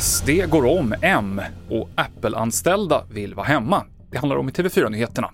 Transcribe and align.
SD 0.00 0.30
går 0.48 0.78
om 0.78 0.94
M 1.02 1.40
och 1.70 1.88
Apple-anställda 1.94 3.04
vill 3.10 3.34
vara 3.34 3.46
hemma. 3.46 3.84
Det 4.10 4.18
handlar 4.18 4.36
om 4.36 4.48
i 4.48 4.52
TV4-nyheterna. 4.52 5.30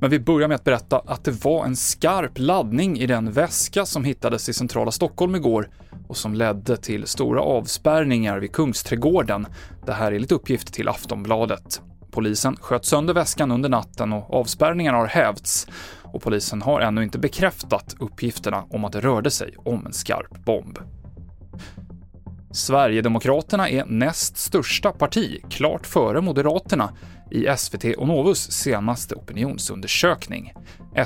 Men 0.00 0.10
vi 0.10 0.20
börjar 0.20 0.48
med 0.48 0.54
att 0.54 0.64
berätta 0.64 0.98
att 1.06 1.24
det 1.24 1.44
var 1.44 1.64
en 1.64 1.76
skarp 1.76 2.38
laddning 2.38 2.98
i 2.98 3.06
den 3.06 3.32
väska 3.32 3.86
som 3.86 4.04
hittades 4.04 4.48
i 4.48 4.52
centrala 4.52 4.90
Stockholm 4.90 5.34
igår 5.34 5.68
och 6.08 6.16
som 6.16 6.34
ledde 6.34 6.76
till 6.76 7.06
stora 7.06 7.40
avspärrningar 7.40 8.38
vid 8.38 8.52
Kungsträdgården. 8.52 9.46
Det 9.86 9.92
här 9.92 10.06
är 10.06 10.12
enligt 10.12 10.32
uppgift 10.32 10.74
till 10.74 10.88
Aftonbladet. 10.88 11.80
Polisen 12.14 12.56
sköt 12.56 12.84
sönder 12.84 13.14
väskan 13.14 13.50
under 13.50 13.68
natten 13.68 14.12
och 14.12 14.34
avspärrningarna 14.34 14.98
har 14.98 15.06
hävts 15.06 15.66
och 16.02 16.22
polisen 16.22 16.62
har 16.62 16.80
ännu 16.80 17.02
inte 17.02 17.18
bekräftat 17.18 17.94
uppgifterna 17.98 18.64
om 18.70 18.84
att 18.84 18.92
det 18.92 19.00
rörde 19.00 19.30
sig 19.30 19.54
om 19.58 19.86
en 19.86 19.92
skarp 19.92 20.44
bomb. 20.44 20.78
Sverigedemokraterna 22.52 23.68
är 23.68 23.84
näst 23.84 24.36
största 24.36 24.92
parti, 24.92 25.40
klart 25.50 25.86
före 25.86 26.20
Moderaterna, 26.20 26.92
i 27.30 27.46
SVT 27.56 27.84
och 27.96 28.08
Novus 28.08 28.52
senaste 28.52 29.14
opinionsundersökning. 29.14 30.52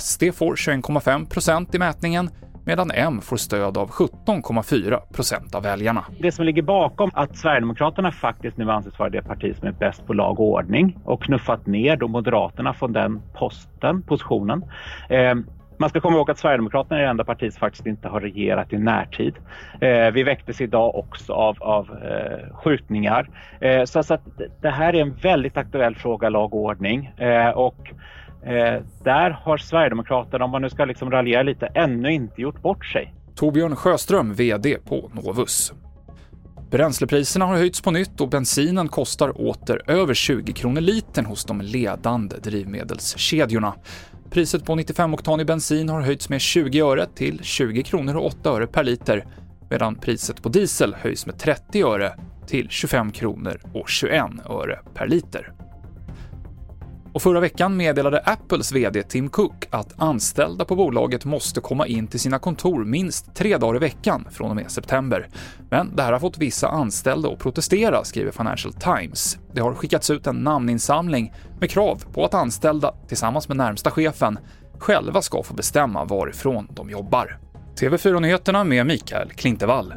SD 0.00 0.22
får 0.34 0.56
21,5 0.56 1.28
procent 1.28 1.74
i 1.74 1.78
mätningen, 1.78 2.30
medan 2.68 2.90
M 2.90 3.20
får 3.20 3.36
stöd 3.36 3.78
av 3.78 3.90
17,4 3.90 5.00
procent 5.14 5.54
av 5.54 5.62
väljarna. 5.62 6.04
Det 6.18 6.32
som 6.32 6.44
ligger 6.44 6.62
bakom 6.62 7.10
att 7.14 7.36
Sverigedemokraterna 7.36 8.12
faktiskt 8.12 8.56
nu 8.56 8.70
anses 8.70 8.98
vara 8.98 9.10
det 9.10 9.22
parti 9.22 9.56
som 9.56 9.68
är 9.68 9.72
bäst 9.72 10.06
på 10.06 10.12
lag 10.12 10.40
och 10.40 10.46
ordning 10.46 10.98
och 11.04 11.22
knuffat 11.22 11.66
ner 11.66 11.96
då 11.96 12.08
Moderaterna 12.08 12.74
från 12.74 12.92
den 12.92 13.22
posten, 13.34 14.02
positionen, 14.02 14.64
eh, 15.08 15.34
man 15.80 15.90
ska 15.90 16.00
komma 16.00 16.16
ihåg 16.16 16.30
att 16.30 16.38
Sverigedemokraterna 16.38 16.98
är 16.98 17.02
det 17.02 17.10
enda 17.10 17.24
parti 17.24 17.52
som 17.52 17.60
faktiskt 17.60 17.86
inte 17.86 18.08
har 18.08 18.20
regerat 18.20 18.72
i 18.72 18.78
närtid. 18.78 19.34
Eh, 19.80 20.10
vi 20.10 20.22
väcktes 20.22 20.60
idag 20.60 20.94
också 20.94 21.32
av, 21.32 21.56
av 21.62 21.90
eh, 21.90 22.54
skjutningar. 22.54 23.28
Eh, 23.60 23.84
så, 23.84 24.02
så, 24.02 24.14
att 24.14 24.22
det 24.60 24.70
här 24.70 24.94
är 24.94 25.00
en 25.02 25.14
väldigt 25.14 25.56
aktuell 25.56 25.94
fråga, 25.94 26.28
lag 26.28 26.54
och 26.54 26.60
ordning. 26.60 27.06
Eh, 27.16 27.48
och 27.48 27.92
eh, 28.42 28.82
där 29.04 29.30
har 29.30 29.58
Sverigedemokraterna, 29.58 30.44
om 30.44 30.50
man 30.50 30.62
nu 30.62 30.70
ska 30.70 30.84
liksom 30.84 31.10
raljera 31.10 31.42
lite, 31.42 31.66
ännu 31.66 32.12
inte 32.12 32.42
gjort 32.42 32.62
bort 32.62 32.86
sig. 32.86 33.14
Torbjörn 33.34 33.76
Sjöström, 33.76 34.34
VD 34.34 34.76
på 34.84 35.10
Novus. 35.12 35.72
Bränslepriserna 36.70 37.44
har 37.44 37.56
höjts 37.56 37.80
på 37.80 37.90
nytt 37.90 38.20
och 38.20 38.28
bensinen 38.28 38.88
kostar 38.88 39.40
åter 39.40 39.82
över 39.86 40.14
20 40.14 40.52
kronor 40.52 40.80
litern 40.80 41.24
hos 41.24 41.44
de 41.44 41.60
ledande 41.60 42.36
drivmedelskedjorna. 42.36 43.74
Priset 44.30 44.64
på 44.64 44.74
95-oktanig 44.74 45.46
bensin 45.46 45.88
har 45.88 46.00
höjts 46.00 46.28
med 46.28 46.40
20 46.40 46.80
öre 46.80 47.06
till 47.06 47.40
20 47.42 47.82
kronor 47.82 48.16
och 48.16 48.26
8 48.26 48.50
öre 48.50 48.66
per 48.66 48.84
liter, 48.84 49.26
medan 49.70 49.94
priset 49.94 50.42
på 50.42 50.48
diesel 50.48 50.94
höjs 50.94 51.26
med 51.26 51.38
30 51.38 51.82
öre 51.82 52.12
till 52.46 52.68
25 52.70 53.12
kronor 53.12 53.60
och 53.74 53.88
21 53.88 54.24
öre 54.50 54.78
per 54.94 55.06
liter. 55.06 55.52
Och 57.18 57.22
förra 57.22 57.40
veckan 57.40 57.76
meddelade 57.76 58.20
Apples 58.24 58.72
VD 58.72 59.02
Tim 59.02 59.28
Cook 59.28 59.66
att 59.70 59.94
anställda 59.96 60.64
på 60.64 60.76
bolaget 60.76 61.24
måste 61.24 61.60
komma 61.60 61.86
in 61.86 62.06
till 62.06 62.20
sina 62.20 62.38
kontor 62.38 62.84
minst 62.84 63.34
tre 63.34 63.56
dagar 63.56 63.76
i 63.76 63.78
veckan 63.78 64.28
från 64.30 64.50
och 64.50 64.56
med 64.56 64.70
september. 64.70 65.28
Men 65.70 65.96
det 65.96 66.02
här 66.02 66.12
har 66.12 66.20
fått 66.20 66.38
vissa 66.38 66.68
anställda 66.68 67.28
att 67.28 67.38
protestera, 67.38 68.04
skriver 68.04 68.30
Financial 68.30 68.72
Times. 68.72 69.38
Det 69.52 69.60
har 69.60 69.74
skickats 69.74 70.10
ut 70.10 70.26
en 70.26 70.36
namninsamling 70.36 71.32
med 71.60 71.70
krav 71.70 72.04
på 72.12 72.24
att 72.24 72.34
anställda, 72.34 72.94
tillsammans 73.08 73.48
med 73.48 73.56
närmsta 73.56 73.90
chefen, 73.90 74.38
själva 74.78 75.22
ska 75.22 75.42
få 75.42 75.54
bestämma 75.54 76.04
varifrån 76.04 76.68
de 76.70 76.90
jobbar. 76.90 77.38
TV4-nyheterna 77.80 78.64
med 78.64 78.86
Mikael 78.86 79.30
Klintevall. 79.30 79.94